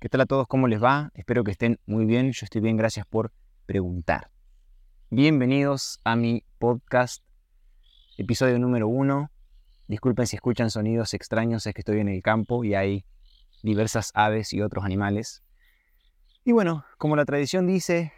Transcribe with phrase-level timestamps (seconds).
[0.00, 0.46] ¿Qué tal a todos?
[0.48, 1.10] ¿Cómo les va?
[1.12, 2.32] Espero que estén muy bien.
[2.32, 3.34] Yo estoy bien, gracias por
[3.66, 4.30] preguntar.
[5.10, 7.22] Bienvenidos a mi podcast,
[8.16, 9.30] episodio número uno.
[9.88, 13.04] Disculpen si escuchan sonidos extraños, es que estoy en el campo y hay
[13.62, 15.42] diversas aves y otros animales.
[16.46, 18.14] Y bueno, como la tradición dice,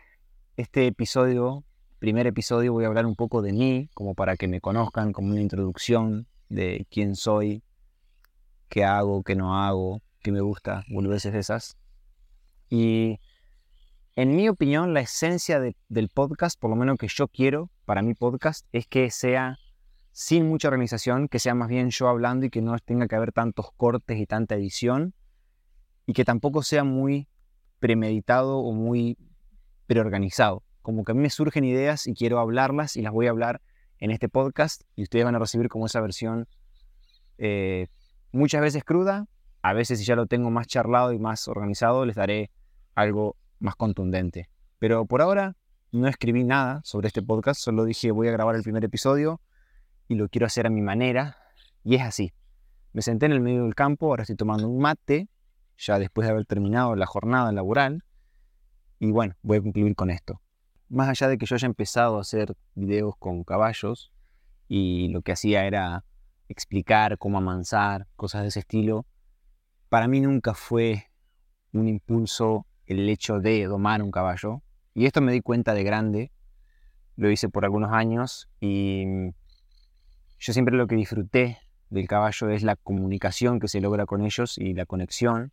[0.56, 1.64] este episodio,
[1.98, 5.32] primer episodio, voy a hablar un poco de mí, como para que me conozcan, como
[5.32, 7.64] una introducción de quién soy,
[8.68, 11.76] qué hago, qué no hago, que me gusta, boludeces esas.
[12.68, 13.18] Y
[14.14, 18.14] en mi opinión, la esencia del podcast, por lo menos que yo quiero para mi
[18.14, 19.58] podcast, es que sea
[20.12, 23.32] sin mucha organización, que sea más bien yo hablando y que no tenga que haber
[23.32, 25.14] tantos cortes y tanta edición,
[26.06, 27.28] y que tampoco sea muy
[27.78, 29.16] premeditado o muy
[29.86, 30.62] preorganizado.
[30.82, 33.60] Como que a mí me surgen ideas y quiero hablarlas y las voy a hablar
[33.98, 36.48] en este podcast y ustedes van a recibir como esa versión
[37.38, 37.86] eh,
[38.32, 39.26] muchas veces cruda,
[39.62, 42.50] a veces si ya lo tengo más charlado y más organizado, les daré
[42.94, 44.50] algo más contundente.
[44.78, 45.56] Pero por ahora
[45.92, 49.40] no escribí nada sobre este podcast, solo dije voy a grabar el primer episodio
[50.08, 51.38] y lo quiero hacer a mi manera.
[51.84, 52.32] Y es así.
[52.92, 55.28] Me senté en el medio del campo, ahora estoy tomando un mate,
[55.78, 58.04] ya después de haber terminado la jornada laboral.
[58.98, 60.40] Y bueno, voy a concluir con esto.
[60.88, 64.12] Más allá de que yo haya empezado a hacer videos con caballos
[64.68, 66.04] y lo que hacía era
[66.48, 69.06] explicar cómo amansar, cosas de ese estilo,
[69.92, 71.10] para mí nunca fue
[71.74, 74.62] un impulso el hecho de domar un caballo.
[74.94, 76.32] Y esto me di cuenta de grande.
[77.16, 79.04] Lo hice por algunos años y
[80.38, 81.58] yo siempre lo que disfruté
[81.90, 85.52] del caballo es la comunicación que se logra con ellos y la conexión.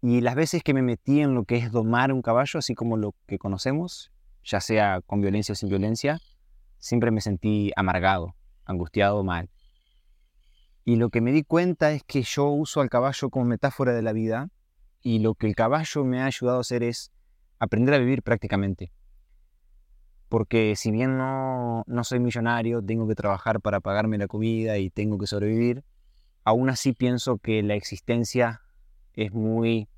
[0.00, 2.96] Y las veces que me metí en lo que es domar un caballo, así como
[2.96, 4.12] lo que conocemos,
[4.44, 6.20] ya sea con violencia o sin violencia,
[6.78, 9.50] siempre me sentí amargado, angustiado, mal.
[10.84, 14.02] Y lo que me di cuenta es que yo uso al caballo como metáfora de
[14.02, 14.50] la vida
[15.00, 17.12] y lo que el caballo me ha ayudado a hacer es
[17.58, 18.92] aprender a vivir prácticamente.
[20.28, 24.90] Porque si bien no, no soy millonario, tengo que trabajar para pagarme la comida y
[24.90, 25.84] tengo que sobrevivir,
[26.44, 28.62] aún así pienso que la existencia
[29.14, 29.88] es muy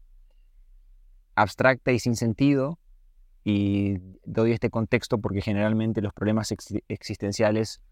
[1.35, 2.79] abstracta y sin sentido.
[3.45, 6.53] Y doy este contexto porque generalmente los problemas
[6.89, 7.83] existenciales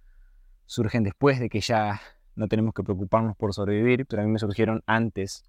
[0.67, 2.01] surgen después de que ya
[2.35, 5.45] no tenemos que preocuparnos por sobrevivir, pero a mí me surgieron antes.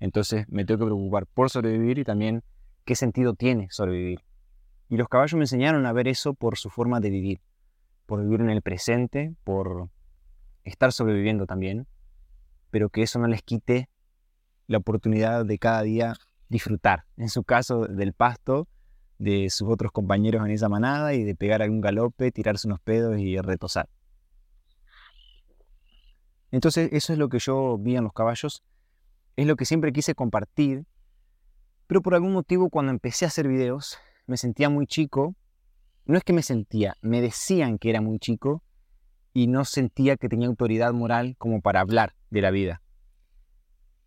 [0.00, 2.42] Entonces me tengo que preocupar por sobrevivir y también
[2.84, 4.20] qué sentido tiene sobrevivir.
[4.88, 7.40] Y los caballos me enseñaron a ver eso por su forma de vivir,
[8.06, 9.90] por vivir en el presente, por
[10.64, 11.86] estar sobreviviendo también,
[12.70, 13.88] pero que eso no les quite
[14.66, 16.14] la oportunidad de cada día
[16.48, 18.68] disfrutar, en su caso del pasto,
[19.18, 23.18] de sus otros compañeros en esa manada y de pegar algún galope, tirarse unos pedos
[23.18, 23.88] y retosar.
[26.50, 28.62] Entonces eso es lo que yo vi en los caballos,
[29.36, 30.84] es lo que siempre quise compartir,
[31.86, 35.34] pero por algún motivo cuando empecé a hacer videos me sentía muy chico,
[36.04, 38.62] no es que me sentía, me decían que era muy chico
[39.32, 42.82] y no sentía que tenía autoridad moral como para hablar de la vida.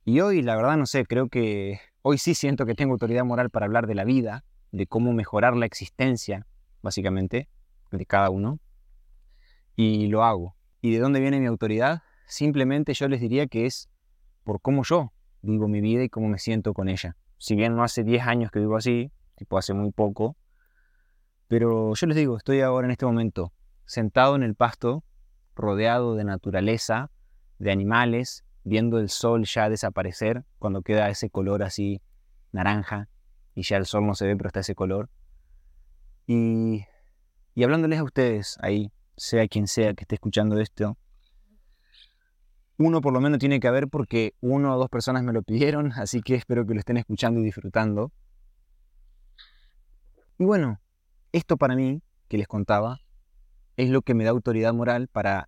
[0.03, 3.52] Y hoy, la verdad, no sé, creo que hoy sí siento que tengo autoridad moral
[3.52, 6.47] para hablar de la vida, de cómo mejorar la existencia,
[6.81, 7.50] básicamente,
[7.91, 8.59] de cada uno.
[9.75, 10.56] Y lo hago.
[10.81, 12.02] ¿Y de dónde viene mi autoridad?
[12.31, 13.89] Simplemente yo les diría que es
[14.45, 15.11] por cómo yo
[15.41, 17.17] vivo mi vida y cómo me siento con ella.
[17.37, 20.37] Si bien no hace 10 años que vivo así, tipo hace muy poco,
[21.49, 23.51] pero yo les digo, estoy ahora en este momento
[23.83, 25.03] sentado en el pasto,
[25.57, 27.11] rodeado de naturaleza,
[27.59, 32.01] de animales, viendo el sol ya desaparecer cuando queda ese color así
[32.53, 33.09] naranja
[33.55, 35.09] y ya el sol no se ve pero está ese color.
[36.27, 36.85] Y,
[37.55, 40.97] y hablándoles a ustedes ahí, sea quien sea que esté escuchando esto,
[42.81, 45.91] uno por lo menos tiene que haber porque uno o dos personas me lo pidieron,
[45.95, 48.11] así que espero que lo estén escuchando y disfrutando.
[50.37, 50.79] Y bueno,
[51.31, 52.99] esto para mí, que les contaba,
[53.77, 55.47] es lo que me da autoridad moral para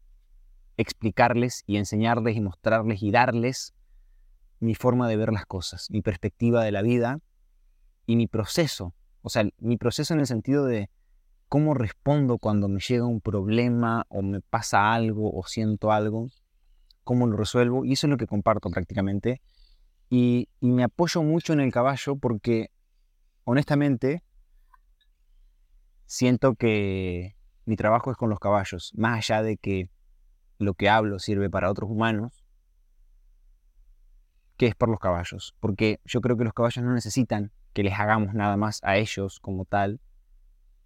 [0.78, 3.74] explicarles y enseñarles y mostrarles y darles
[4.60, 7.20] mi forma de ver las cosas, mi perspectiva de la vida
[8.06, 8.94] y mi proceso.
[9.22, 10.90] O sea, mi proceso en el sentido de
[11.50, 16.30] cómo respondo cuando me llega un problema o me pasa algo o siento algo
[17.04, 19.42] cómo lo resuelvo, y eso es lo que comparto prácticamente.
[20.10, 22.70] Y, me apoyo mucho en el caballo porque,
[23.46, 24.24] honestamente,
[26.06, 27.36] siento que
[27.66, 29.90] mi trabajo es con los caballos, más allá de que
[30.60, 32.44] lo que hablo sirve para otros humanos,
[34.58, 35.56] que es por los caballos.
[35.60, 39.40] Porque yo creo que los caballos no necesitan que les hagamos nada más a ellos
[39.40, 40.00] como tal,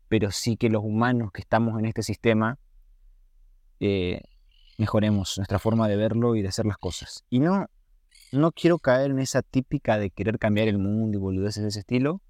[0.08, 2.58] pero sí que los humanos que estamos en este sistema
[3.80, 4.22] eh,
[4.78, 7.24] mejoremos nuestra forma de verlo y de hacer las cosas.
[7.30, 7.68] Y no
[8.32, 11.80] no quiero caer en esa típica de querer cambiar el mundo y boludeces de ese
[11.80, 12.22] estilo.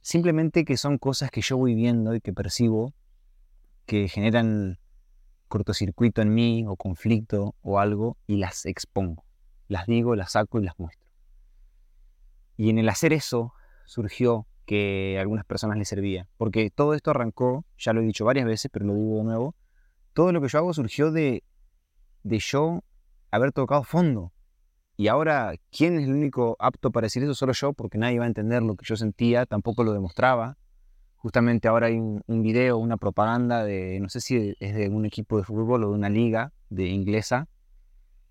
[0.00, 2.92] Simplemente que son cosas que yo voy viendo y que percibo
[3.86, 4.78] que generan
[5.48, 9.24] cortocircuito en mí o conflicto o algo y las expongo.
[9.68, 11.08] Las digo, las saco y las muestro.
[12.56, 13.52] Y en el hacer eso
[13.86, 16.28] surgió que a algunas personas les servía.
[16.36, 19.54] Porque todo esto arrancó, ya lo he dicho varias veces, pero lo digo de nuevo,
[20.14, 21.44] todo lo que yo hago surgió de,
[22.22, 22.82] de yo
[23.30, 24.32] haber tocado fondo.
[24.96, 27.34] Y ahora, ¿quién es el único apto para decir eso?
[27.34, 30.58] Solo yo, porque nadie va a entender lo que yo sentía, tampoco lo demostraba.
[31.16, 35.38] Justamente ahora hay un, video, una propaganda de, no sé si es de un equipo
[35.38, 37.48] de fútbol o de una liga de inglesa,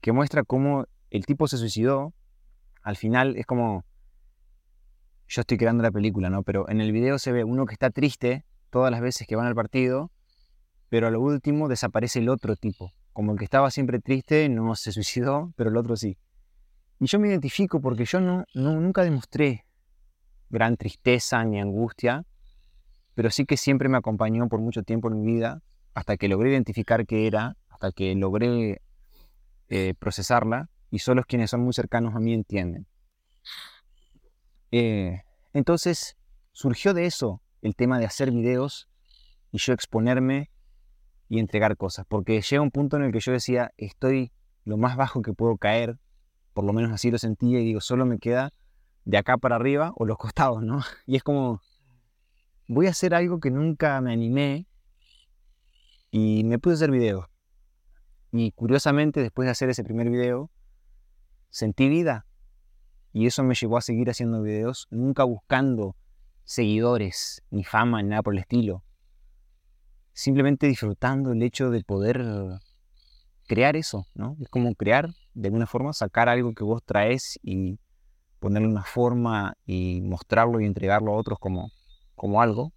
[0.01, 2.13] que muestra cómo el tipo se suicidó.
[2.83, 3.85] Al final es como,
[5.27, 6.43] yo estoy creando la película, ¿no?
[6.43, 9.47] Pero en el video se ve uno que está triste todas las veces que van
[9.47, 10.11] al partido,
[10.89, 12.91] pero a lo último desaparece el otro tipo.
[13.13, 16.17] Como el que estaba siempre triste no se suicidó, pero el otro sí.
[16.99, 19.65] Y yo me identifico porque yo no, nunca demostré
[20.49, 22.25] gran tristeza ni angustia,
[23.15, 25.61] pero sí que siempre me acompañó por mucho tiempo en mi vida,
[25.93, 28.81] hasta que logré identificar qué era, hasta que logré
[29.69, 32.85] eh, procesarla, y solo quienes son muy cercanos a mí entienden.
[34.71, 35.23] Eh,
[35.53, 36.17] entonces
[36.51, 38.89] surgió de eso el tema de hacer videos
[39.51, 40.50] y yo exponerme
[41.31, 44.33] y entregar cosas, porque llega un punto en el que yo decía, estoy
[44.65, 45.97] lo más bajo que puedo caer,
[46.53, 48.51] por lo menos así lo sentía, y digo, solo me queda
[49.05, 50.81] de acá para arriba o los costados, ¿no?
[51.07, 51.61] Y es como,
[52.67, 54.67] voy a hacer algo que nunca me animé
[56.11, 57.27] y me puse a hacer videos.
[58.33, 60.51] Y curiosamente, después de hacer ese primer video,
[61.49, 62.25] sentí vida.
[63.13, 65.95] Y eso me llevó a seguir haciendo videos, nunca buscando
[66.43, 68.83] seguidores, ni fama, ni nada por el estilo.
[70.13, 72.23] Simplemente disfrutando el hecho de poder
[73.47, 74.37] crear eso, ¿no?
[74.41, 77.79] Es como crear, de alguna forma, sacar algo que vos traes y
[78.39, 81.71] ponerle una forma y mostrarlo y entregarlo a otros como,
[82.15, 82.73] como algo.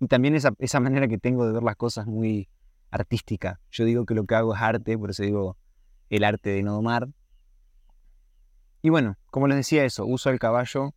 [0.00, 2.48] Y también esa, esa manera que tengo de ver las cosas muy
[2.90, 3.60] artística.
[3.70, 5.56] Yo digo que lo que hago es arte, por eso digo
[6.10, 7.08] el arte de no domar.
[8.82, 10.94] Y bueno, como les decía eso, uso el caballo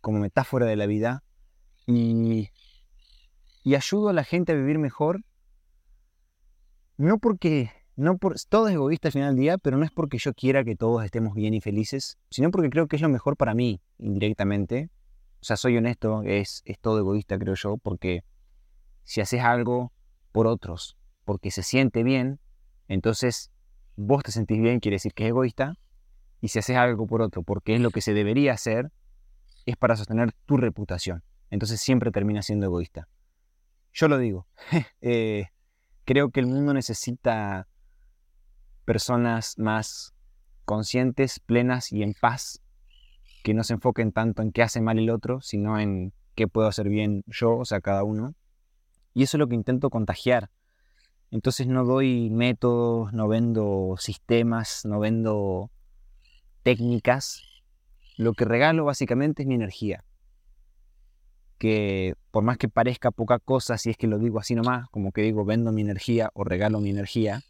[0.00, 1.22] como metáfora de la vida
[1.86, 2.50] y,
[3.62, 5.24] y ayudo a la gente a vivir mejor.
[6.96, 10.18] No porque, no por, todo es egoísta al final del día, pero no es porque
[10.18, 13.36] yo quiera que todos estemos bien y felices, sino porque creo que es lo mejor
[13.36, 14.90] para mí, indirectamente,
[15.40, 18.24] o sea, soy honesto, es, es todo egoísta, creo yo, porque
[19.04, 19.92] si haces algo
[20.32, 22.38] por otros, porque se siente bien,
[22.88, 23.50] entonces
[23.96, 25.76] vos te sentís bien, quiere decir que es egoísta,
[26.40, 28.90] y si haces algo por otro, porque es lo que se debería hacer,
[29.66, 31.22] es para sostener tu reputación.
[31.50, 33.08] Entonces siempre termina siendo egoísta.
[33.92, 34.46] Yo lo digo,
[35.00, 35.46] eh,
[36.04, 37.66] creo que el mundo necesita
[38.84, 40.14] personas más
[40.64, 42.62] conscientes, plenas y en paz
[43.42, 46.68] que no se enfoquen tanto en qué hace mal el otro, sino en qué puedo
[46.68, 48.34] hacer bien yo, o sea, cada uno.
[49.14, 50.50] Y eso es lo que intento contagiar.
[51.30, 55.70] Entonces no doy métodos, no vendo sistemas, no vendo
[56.62, 57.42] técnicas.
[58.16, 60.04] Lo que regalo básicamente es mi energía.
[61.60, 65.12] Que por más que parezca poca cosa, si es que lo digo así nomás, como
[65.12, 67.42] que digo vendo mi energía o regalo mi energía,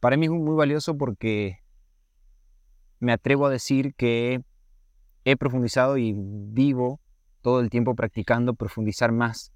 [0.00, 1.58] para mí es muy valioso porque
[3.00, 4.42] me atrevo a decir que
[5.24, 7.00] he profundizado y vivo
[7.42, 9.52] todo el tiempo practicando profundizar más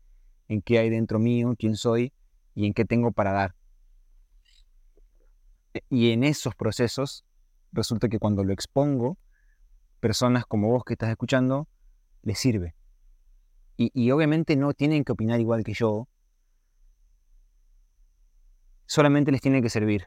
[0.49, 2.13] en qué hay dentro mío, quién soy
[2.55, 3.55] y en qué tengo para dar.
[5.73, 7.25] E, y en esos procesos
[7.73, 9.17] resulta que cuando lo expongo,
[10.01, 11.69] personas como vos que estás escuchando,
[12.23, 12.75] les sirve.
[13.79, 16.09] Y, obviamente no tienen que opinar igual que yo,
[18.87, 20.07] solamente les tiene que servir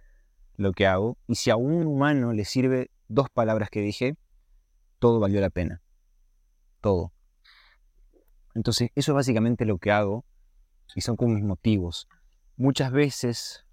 [0.56, 1.18] lo que hago.
[1.28, 4.16] Y si a un humano le sirve dos palabras que dije,
[4.98, 5.82] todo valió la pena.
[6.82, 7.14] Todo.
[8.56, 10.26] Entonces, eso es básicamente lo que hago
[10.96, 12.08] y son como mis motivos.
[12.58, 13.66] Muchas veces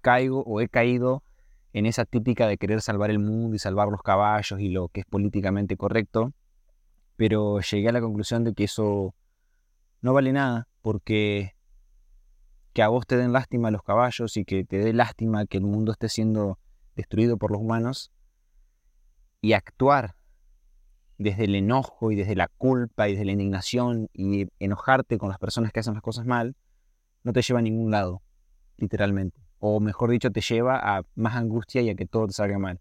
[0.00, 1.22] caigo o he caído
[1.72, 5.00] en esa típica de querer salvar el mundo y salvar los caballos y lo que
[5.00, 6.32] es políticamente correcto,
[7.16, 9.14] pero llegué a la conclusión de que eso
[10.00, 11.54] no vale nada porque
[12.72, 15.64] que a vos te den lástima los caballos y que te dé lástima que el
[15.64, 16.58] mundo esté siendo
[16.96, 18.10] destruido por los humanos
[19.40, 20.16] y actuar
[21.18, 25.38] desde el enojo y desde la culpa y desde la indignación y enojarte con las
[25.38, 26.56] personas que hacen las cosas mal,
[27.22, 28.22] no te lleva a ningún lado,
[28.76, 29.40] literalmente.
[29.58, 32.80] O mejor dicho, te lleva a más angustia y a que todo te salga mal.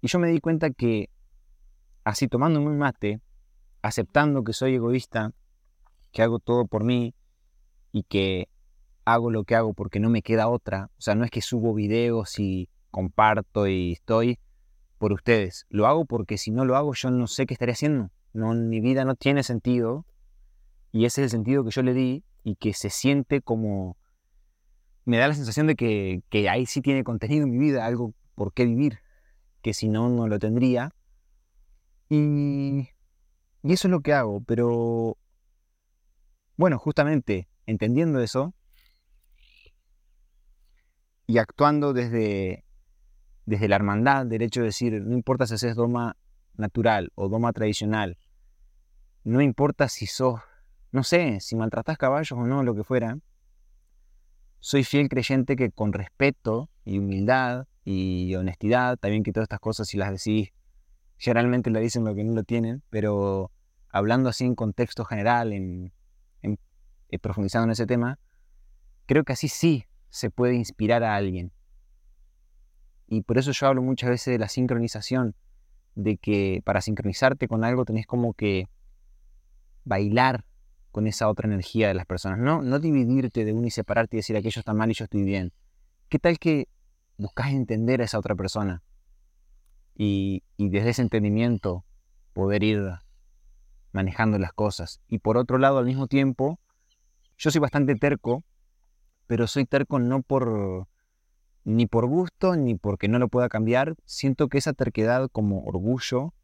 [0.00, 1.08] Y yo me di cuenta que
[2.02, 3.20] así tomando un mate,
[3.84, 5.32] aceptando que soy egoísta,
[6.10, 7.14] que hago todo por mí
[7.92, 8.48] y que
[9.04, 11.74] hago lo que hago porque no me queda otra, o sea, no es que subo
[11.74, 14.38] videos y comparto y estoy
[14.96, 15.66] por ustedes.
[15.68, 18.10] Lo hago porque si no lo hago yo no sé qué estaré haciendo.
[18.32, 20.06] No, mi vida no tiene sentido
[20.90, 23.98] y ese es el sentido que yo le di y que se siente como...
[25.04, 28.14] Me da la sensación de que, que ahí sí tiene contenido en mi vida, algo
[28.34, 29.00] por qué vivir,
[29.60, 30.90] que si no, no lo tendría.
[32.08, 32.88] Y,
[33.64, 35.16] y eso es lo que hago, pero
[36.56, 38.54] bueno, justamente entendiendo eso
[41.26, 42.66] y actuando desde,
[43.46, 46.18] desde la hermandad, del hecho de decir, no importa si haces doma
[46.58, 48.18] natural o doma tradicional,
[49.24, 50.42] no importa si sos,
[50.92, 53.18] no sé, si maltratas caballos o no, lo que fuera,
[54.60, 59.88] soy fiel creyente que con respeto y humildad y honestidad, también que todas estas cosas
[59.88, 60.50] si las decís,
[61.16, 63.50] generalmente le dicen lo que no lo tienen, pero
[63.94, 65.92] hablando así en contexto general, en,
[66.42, 68.18] eh, profundizando en ese tema,
[69.06, 71.52] creo que así sí se puede inspirar a alguien.
[73.06, 75.36] Y por eso yo hablo muchas veces de la sincronización,
[75.94, 78.68] de que para sincronizarte con algo tenés como que
[79.84, 80.44] bailar
[80.90, 84.18] con esa otra energía de las personas, no, no dividirte de uno y separarte y
[84.18, 85.52] decir aquello está mal y yo estoy bien.
[86.08, 86.66] ¿Qué tal que
[87.16, 88.82] buscas entender a esa otra persona?
[89.94, 91.84] Y, y desde ese entendimiento
[92.32, 92.98] poder ir
[93.94, 95.00] manejando las cosas.
[95.08, 96.58] Y por otro lado, al mismo tiempo,
[97.38, 98.44] yo soy bastante terco,
[99.26, 100.88] pero soy terco no por
[101.62, 103.94] ni por gusto ni porque no lo pueda cambiar.
[104.04, 106.34] Siento que esa terquedad como orgullo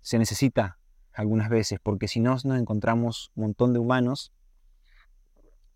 [0.00, 0.78] se necesita
[1.12, 4.32] algunas veces, porque si no nos encontramos un montón de humanos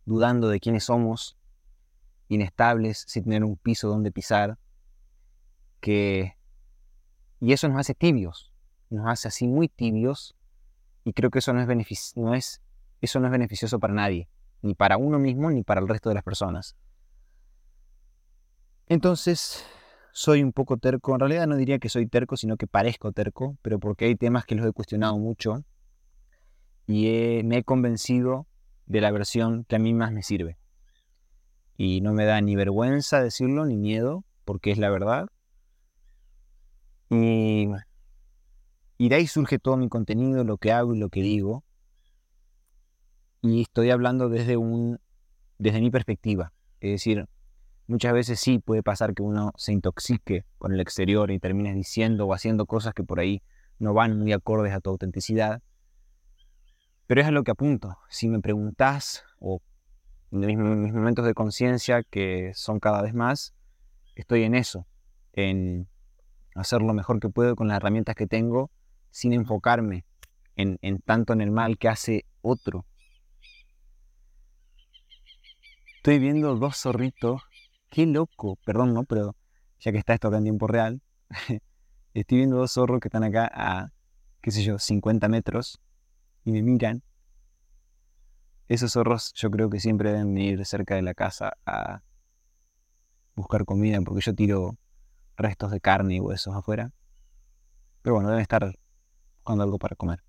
[0.07, 1.37] dudando de quiénes somos,
[2.29, 4.59] inestables, sin tener un piso donde pisar,
[5.81, 6.37] que
[7.41, 8.53] y eso nos hace tibios,
[8.91, 10.38] nos hace así muy tibios
[11.09, 12.61] y creo que eso no es, no es,
[13.01, 14.29] eso no es beneficioso para nadie,
[14.61, 16.77] ni para uno mismo ni para el resto de las personas.
[18.89, 19.65] Entonces,
[20.13, 21.15] soy un poco terco.
[21.15, 24.45] En realidad no diría que soy terco, sino que parezco terco, pero porque hay temas
[24.45, 25.65] que los he cuestionado mucho
[26.87, 28.47] y me he convencido
[28.85, 30.59] de la versión que a mí más me sirve.
[31.79, 35.29] Y no me da ni vergüenza decirlo, ni miedo, porque es la verdad.
[37.09, 37.69] Y
[38.99, 41.65] y de ahí surge todo mi contenido, lo que hago y lo que digo.
[43.41, 44.99] Y estoy hablando desde, un,
[45.57, 46.53] desde mi perspectiva.
[46.81, 47.29] Es decir,
[47.87, 52.27] muchas veces sí puede pasar que uno se intoxique con el exterior y termines diciendo
[52.27, 53.41] o haciendo cosas que por ahí
[53.79, 55.63] no van muy acordes a tu autenticidad.
[57.07, 57.97] Pero es a lo que apunto.
[58.09, 59.63] Si me preguntas, o
[60.33, 63.55] en mis, mis momentos de conciencia, que son cada vez más,
[64.17, 64.89] estoy en eso,
[65.35, 65.89] en
[66.57, 68.73] hacer lo mejor que puedo con las herramientas que tengo
[69.11, 70.05] sin enfocarme
[70.57, 72.85] en, tanto en el mal que hace otro.
[75.97, 77.43] Estoy viendo dos zorritos.
[77.91, 79.05] Qué loco, perdón, ¿no?
[79.05, 79.37] Pero
[79.81, 81.01] ya que está esto acá en tiempo real,
[82.15, 83.93] estoy viendo dos zorros que están acá a,
[84.43, 85.81] qué sé yo, 50 metros
[86.45, 87.03] y me miran.
[88.69, 92.03] Esos zorros yo creo que siempre deben venir cerca de la casa a
[93.35, 94.77] buscar comida porque yo tiro
[95.37, 96.91] restos de carne y huesos afuera.
[98.03, 98.75] Pero bueno, deben estar
[99.53, 100.23] algo para comer.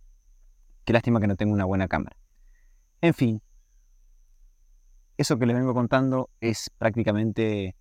[0.85, 2.15] Qué lástima que no tengo una buena cámara.
[3.01, 3.41] En fin,
[5.17, 7.75] eso que les vengo contando es prácticamente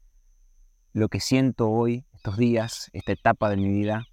[0.92, 4.04] lo que siento hoy, estos días, esta etapa de mi vida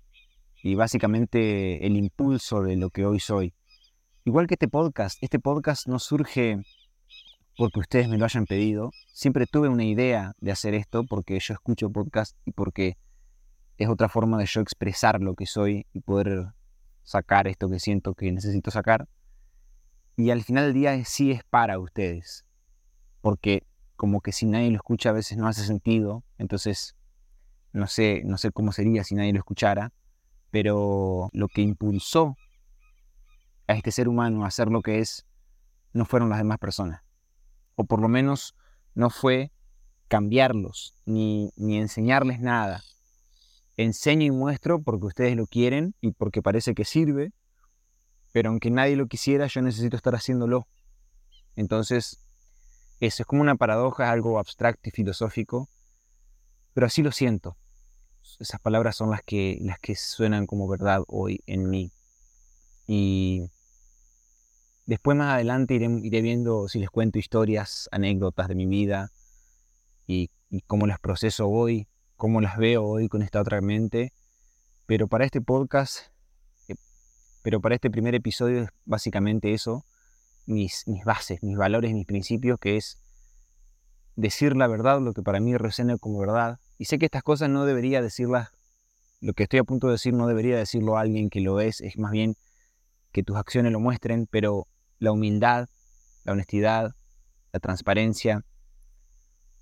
[0.63, 3.53] y básicamente el impulso de lo que hoy soy.
[4.23, 6.59] Igual que este podcast, este podcast no surge
[7.57, 8.91] porque ustedes me lo hayan pedido.
[9.13, 12.97] Siempre tuve una idea de hacer esto porque yo escucho podcast y porque
[13.77, 16.53] es otra forma de yo expresar lo que soy y poder
[17.05, 19.07] sacar esto que siento que necesito sacar.
[20.17, 22.45] Y al final del día sí es para ustedes.
[23.21, 23.63] Porque
[23.95, 26.23] como que si nadie lo escucha a veces no hace sentido.
[26.37, 26.95] Entonces
[27.71, 29.93] no sé, no sé cómo sería si nadie lo escuchara.
[30.51, 32.35] Pero lo que impulsó
[33.67, 35.25] a este ser humano a hacer lo que es
[35.93, 37.01] no fueron las demás personas.
[37.75, 38.55] O por lo menos
[38.95, 39.51] no fue
[40.07, 42.81] cambiarlos, ni, ni enseñarles nada,
[43.77, 47.31] enseño y muestro porque ustedes lo quieren y porque parece que sirve,
[48.31, 50.67] pero aunque nadie lo quisiera, yo necesito estar haciéndolo.
[51.55, 52.19] Entonces,
[52.99, 55.69] eso es como una paradoja, algo abstracto y filosófico,
[56.73, 57.57] pero así lo siento.
[58.39, 61.91] Esas palabras son las que, las que suenan como verdad hoy en mí.
[62.87, 63.49] Y
[64.85, 69.11] después más adelante iré, viendo si les cuento historias, anécdotas de mi vida
[70.07, 74.13] y, y cómo las proceso hoy cómo las veo hoy con esta otra mente.
[74.85, 76.07] Pero para este podcast,
[76.67, 76.75] eh,
[77.41, 79.85] pero para este primer episodio es básicamente eso,
[80.45, 83.01] mis, mis bases, mis valores, mis principios, que es
[84.15, 87.49] decir la verdad, lo que para mí resuena como verdad, Y sé que estas cosas
[87.49, 88.49] no debería decirlas,
[89.21, 91.81] lo que estoy a punto de decir no debería decirlo a alguien que lo es,
[91.81, 92.35] es más bien
[93.11, 94.67] que tus acciones lo muestren, pero
[94.99, 95.67] la humildad,
[96.23, 96.95] la honestidad,
[97.53, 98.43] la transparencia,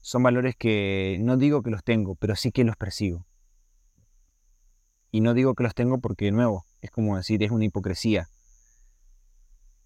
[0.04, 3.26] son valores que no digo que los tengo, pero sí que los persigo.
[5.12, 8.28] Y no digo que los tengo porque, de nuevo, es como decir, es una hipocresía.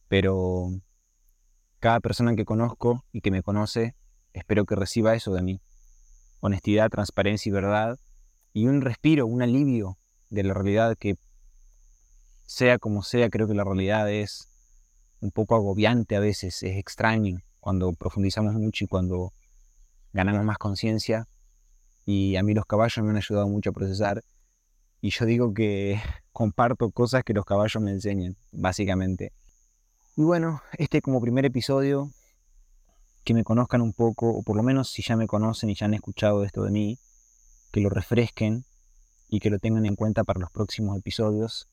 [0.07, 0.71] Pero
[1.79, 3.93] cada persona que conozco y que me conoce,
[4.33, 5.61] espero que reciba eso de mí.
[6.39, 7.99] Honestidad, transparencia y verdad.
[8.53, 9.99] Y un respiro, un alivio
[10.31, 11.15] de la realidad que,
[12.47, 14.49] sea como sea, creo que la realidad es
[15.19, 19.31] un poco agobiante a veces, es extraño cuando profundizamos mucho y cuando
[20.13, 21.27] ganamos más conciencia.
[22.05, 24.23] Y a mí los caballos me han ayudado mucho a procesar.
[25.01, 29.33] Y yo digo que comparto cosas que los caballos me enseñan, básicamente.
[30.15, 32.09] Y bueno, este como primer episodio,
[33.23, 35.85] que me conozcan un poco, o por lo menos si ya me conocen y ya
[35.85, 36.97] han escuchado esto de mí,
[37.71, 38.65] que lo refresquen
[39.27, 41.67] y que lo tengan en cuenta para los próximos episodios.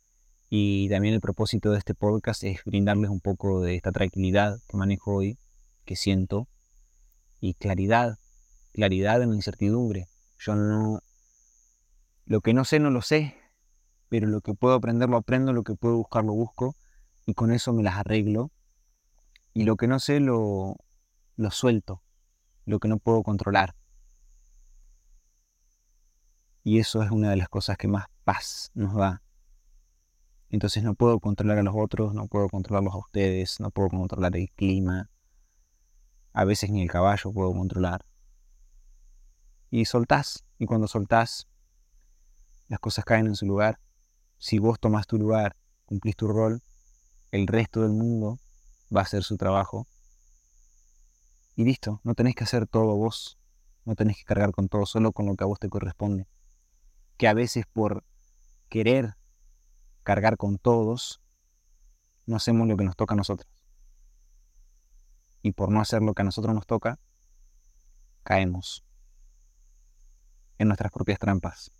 [0.51, 4.77] Y también el propósito de este podcast es brindarles un poco de esta tranquilidad que
[4.77, 5.39] manejo hoy,
[5.85, 6.49] que siento,
[7.41, 8.19] y claridad,
[8.75, 10.09] claridad en la incertidumbre.
[10.39, 11.01] Yo no...
[12.27, 13.37] Lo que no sé, no lo sé,
[14.09, 16.75] pero lo que puedo aprender, lo aprendo, lo que puedo buscar, lo busco
[17.25, 18.51] y con eso me las arreglo.
[19.53, 20.77] Y lo que no sé lo,
[21.37, 22.03] lo suelto,
[22.65, 23.77] lo que no puedo controlar.
[26.65, 29.23] Y eso es una de las cosas que más paz nos da.
[30.49, 34.37] Entonces no puedo controlar a los otros, no puedo controlarlos a ustedes, no puedo controlar
[34.37, 35.11] el clima.
[36.33, 38.05] A veces ni el caballo puedo controlar.
[39.75, 40.45] Y soltás.
[40.57, 41.49] Y cuando soltás,
[42.69, 43.81] las cosas caen en su lugar.
[44.39, 46.63] Si vos tomás tu lugar, cumplís tu rol,
[47.33, 48.39] el resto del mundo
[48.95, 49.89] va a hacer su trabajo.
[51.57, 53.37] Y listo, no tenés que hacer todo vos,
[53.85, 56.29] no tenés que cargar con todo, solo con lo que a vos te corresponde.
[57.17, 58.05] Que a veces por
[58.69, 59.17] querer
[60.05, 61.21] cargar con todos,
[62.27, 63.51] no hacemos lo que nos toca a nosotros.
[65.43, 67.01] Y por no hacer lo que a nosotros nos toca,
[68.23, 68.85] caemos
[70.59, 71.71] en nuestras propias trampas,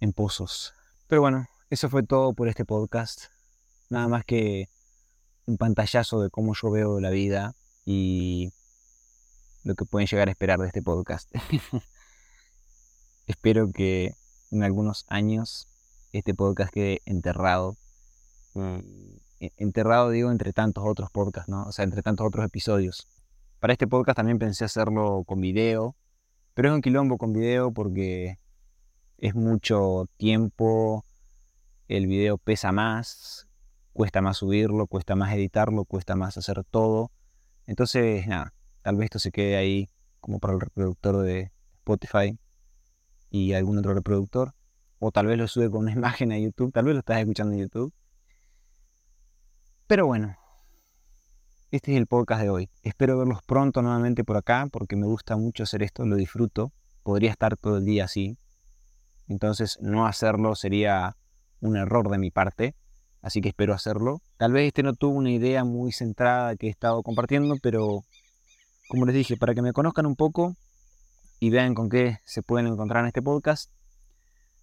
[0.00, 0.74] en pozos.
[1.06, 3.26] Pero bueno, eso fue todo por este podcast
[3.90, 4.68] nada más que
[5.46, 8.52] un pantallazo de cómo yo veo la vida y
[9.62, 11.30] lo que pueden llegar a esperar de este podcast.
[13.26, 14.14] Espero que
[14.50, 15.68] en algunos años
[16.12, 17.76] este podcast quede enterrado.
[18.54, 18.78] Mm.
[19.40, 21.64] E-, enterrado digo entre tantos otros podcasts, ¿no?
[21.64, 23.08] O sea, entre tantos otros episodios.
[23.60, 25.96] Para este podcast también pensé hacerlo con video,
[26.54, 28.38] pero es un quilombo con video porque
[29.18, 31.04] es mucho tiempo,
[31.88, 33.48] el video pesa más,
[33.92, 37.10] cuesta más subirlo, cuesta más editarlo, cuesta más hacer todo.
[37.66, 39.88] Entonces, nada, tal vez esto se quede ahí
[40.20, 42.38] como para el reproductor de Spotify
[43.30, 44.54] y algún otro reproductor.
[44.98, 47.54] O tal vez lo sube con una imagen a YouTube, tal vez lo estás escuchando
[47.54, 47.92] en YouTube.
[49.86, 50.36] Pero bueno,
[51.74, 52.70] este es el podcast de hoy.
[52.84, 56.72] Espero verlos pronto nuevamente por acá porque me gusta mucho hacer esto, lo disfruto.
[57.02, 58.38] Podría estar todo el día así.
[59.26, 61.16] Entonces no hacerlo sería
[61.60, 62.76] un error de mi parte
[63.22, 64.20] así que espero hacerlo.
[64.36, 68.04] Tal vez este no tuvo una idea muy centrada que he estado compartiendo, pero
[68.86, 70.54] como les dije, para que me conozcan un poco
[71.40, 73.72] y vean con qué se pueden encontrar en este podcast.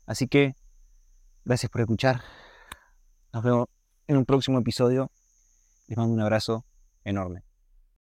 [0.06, 0.56] Así que,
[1.44, 2.22] gracias por escuchar.
[3.34, 3.68] Nos vemos
[4.08, 5.12] en un próximo episodio.
[5.88, 6.64] Les mando un abrazo
[7.04, 7.44] enorme.